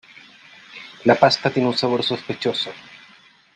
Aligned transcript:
La 1.03 1.13
pasta 1.13 1.51
tiene 1.51 1.67
un 1.69 1.77
sabor 1.77 2.01
sospechoso. 2.01 2.71